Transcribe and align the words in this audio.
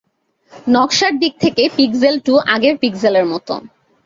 নকশার 0.67 1.13
দিক 1.21 1.33
থেকে 1.43 1.63
পিক্সেল 1.77 2.15
টু 2.25 2.33
আগের 2.53 2.75
পিক্সেলের 2.81 3.25
মতো। 3.31 3.53